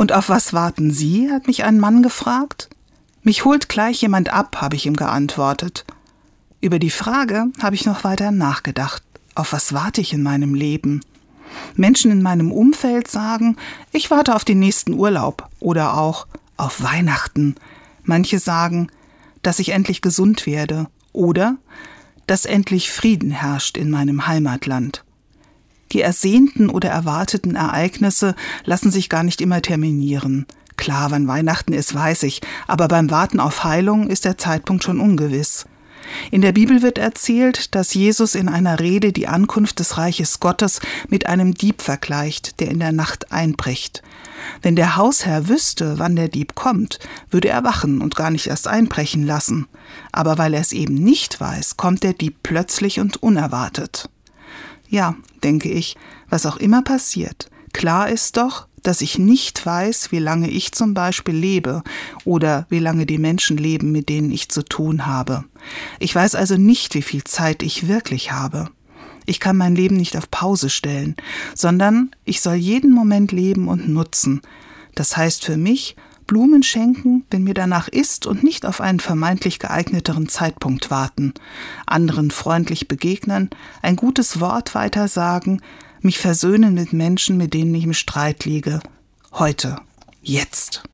Und 0.00 0.12
auf 0.12 0.30
was 0.30 0.54
warten 0.54 0.90
Sie? 0.90 1.30
hat 1.30 1.46
mich 1.46 1.62
ein 1.62 1.78
Mann 1.78 2.02
gefragt. 2.02 2.70
Mich 3.22 3.44
holt 3.44 3.68
gleich 3.68 4.00
jemand 4.00 4.32
ab, 4.32 4.56
habe 4.62 4.74
ich 4.74 4.86
ihm 4.86 4.96
geantwortet. 4.96 5.84
Über 6.62 6.78
die 6.78 6.88
Frage 6.88 7.48
habe 7.62 7.74
ich 7.74 7.84
noch 7.84 8.02
weiter 8.02 8.30
nachgedacht. 8.30 9.02
Auf 9.34 9.52
was 9.52 9.74
warte 9.74 10.00
ich 10.00 10.14
in 10.14 10.22
meinem 10.22 10.54
Leben? 10.54 11.02
Menschen 11.76 12.10
in 12.10 12.22
meinem 12.22 12.50
Umfeld 12.50 13.08
sagen, 13.08 13.58
ich 13.92 14.10
warte 14.10 14.34
auf 14.34 14.46
den 14.46 14.58
nächsten 14.58 14.94
Urlaub 14.94 15.50
oder 15.60 15.98
auch 15.98 16.26
auf 16.56 16.82
Weihnachten. 16.82 17.56
Manche 18.02 18.38
sagen, 18.38 18.88
dass 19.42 19.58
ich 19.58 19.68
endlich 19.68 20.00
gesund 20.00 20.46
werde 20.46 20.86
oder 21.12 21.58
dass 22.26 22.46
endlich 22.46 22.90
Frieden 22.90 23.32
herrscht 23.32 23.76
in 23.76 23.90
meinem 23.90 24.26
Heimatland. 24.26 25.04
Die 25.92 26.00
ersehnten 26.00 26.70
oder 26.70 26.88
erwarteten 26.88 27.56
Ereignisse 27.56 28.34
lassen 28.64 28.90
sich 28.90 29.08
gar 29.08 29.22
nicht 29.22 29.40
immer 29.40 29.60
terminieren. 29.62 30.46
Klar, 30.76 31.10
wann 31.10 31.28
Weihnachten 31.28 31.72
ist, 31.72 31.94
weiß 31.94 32.22
ich, 32.22 32.40
aber 32.66 32.88
beim 32.88 33.10
Warten 33.10 33.40
auf 33.40 33.64
Heilung 33.64 34.08
ist 34.08 34.24
der 34.24 34.38
Zeitpunkt 34.38 34.84
schon 34.84 35.00
ungewiss. 35.00 35.66
In 36.30 36.42
der 36.42 36.52
Bibel 36.52 36.82
wird 36.82 36.98
erzählt, 36.98 37.74
dass 37.74 37.94
Jesus 37.94 38.34
in 38.34 38.48
einer 38.48 38.80
Rede 38.80 39.12
die 39.12 39.28
Ankunft 39.28 39.78
des 39.78 39.98
Reiches 39.98 40.40
Gottes 40.40 40.80
mit 41.08 41.26
einem 41.26 41.54
Dieb 41.54 41.82
vergleicht, 41.82 42.60
der 42.60 42.68
in 42.70 42.80
der 42.80 42.92
Nacht 42.92 43.32
einbricht. 43.32 44.02
Wenn 44.62 44.76
der 44.76 44.96
Hausherr 44.96 45.48
wüsste, 45.48 45.98
wann 45.98 46.16
der 46.16 46.28
Dieb 46.28 46.54
kommt, 46.54 46.98
würde 47.30 47.48
er 47.48 47.64
wachen 47.64 48.00
und 48.00 48.16
gar 48.16 48.30
nicht 48.30 48.46
erst 48.46 48.66
einbrechen 48.66 49.26
lassen. 49.26 49.66
Aber 50.12 50.38
weil 50.38 50.54
er 50.54 50.60
es 50.60 50.72
eben 50.72 50.94
nicht 50.94 51.40
weiß, 51.40 51.76
kommt 51.76 52.02
der 52.02 52.14
Dieb 52.14 52.36
plötzlich 52.42 53.00
und 53.00 53.22
unerwartet. 53.22 54.08
Ja, 54.90 55.14
denke 55.44 55.70
ich, 55.70 55.96
was 56.28 56.46
auch 56.46 56.56
immer 56.56 56.82
passiert, 56.82 57.48
klar 57.72 58.10
ist 58.10 58.36
doch, 58.36 58.66
dass 58.82 59.02
ich 59.02 59.18
nicht 59.18 59.64
weiß, 59.64 60.10
wie 60.10 60.18
lange 60.18 60.50
ich 60.50 60.72
zum 60.72 60.94
Beispiel 60.94 61.34
lebe 61.34 61.82
oder 62.24 62.66
wie 62.70 62.80
lange 62.80 63.06
die 63.06 63.18
Menschen 63.18 63.56
leben, 63.56 63.92
mit 63.92 64.08
denen 64.08 64.32
ich 64.32 64.48
zu 64.48 64.64
tun 64.64 65.06
habe. 65.06 65.44
Ich 66.00 66.14
weiß 66.14 66.34
also 66.34 66.56
nicht, 66.56 66.94
wie 66.94 67.02
viel 67.02 67.22
Zeit 67.22 67.62
ich 67.62 67.88
wirklich 67.88 68.32
habe. 68.32 68.70
Ich 69.26 69.38
kann 69.38 69.56
mein 69.56 69.76
Leben 69.76 69.96
nicht 69.96 70.16
auf 70.16 70.30
Pause 70.30 70.70
stellen, 70.70 71.14
sondern 71.54 72.10
ich 72.24 72.40
soll 72.40 72.54
jeden 72.54 72.92
Moment 72.92 73.30
leben 73.30 73.68
und 73.68 73.88
nutzen. 73.88 74.40
Das 74.94 75.16
heißt 75.16 75.44
für 75.44 75.56
mich, 75.56 75.94
Blumen 76.30 76.62
schenken, 76.62 77.24
wenn 77.32 77.42
mir 77.42 77.54
danach 77.54 77.88
ist 77.88 78.24
und 78.24 78.44
nicht 78.44 78.64
auf 78.64 78.80
einen 78.80 79.00
vermeintlich 79.00 79.58
geeigneteren 79.58 80.28
Zeitpunkt 80.28 80.88
warten, 80.88 81.34
anderen 81.86 82.30
freundlich 82.30 82.86
begegnen, 82.86 83.50
ein 83.82 83.96
gutes 83.96 84.38
Wort 84.38 84.76
weitersagen, 84.76 85.60
mich 86.02 86.20
versöhnen 86.20 86.74
mit 86.74 86.92
Menschen, 86.92 87.36
mit 87.36 87.52
denen 87.52 87.74
ich 87.74 87.82
im 87.82 87.94
Streit 87.94 88.44
liege. 88.44 88.78
Heute. 89.32 89.78
Jetzt. 90.22 90.84